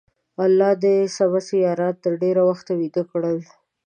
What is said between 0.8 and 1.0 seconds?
د